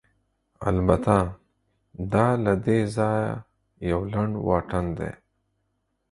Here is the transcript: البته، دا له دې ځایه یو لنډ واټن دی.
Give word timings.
البته، 0.69 1.17
دا 2.13 2.27
له 2.43 2.53
دې 2.65 2.79
ځایه 2.95 3.31
یو 3.91 3.99
لنډ 4.13 4.33
واټن 4.47 4.85
دی. 4.97 5.11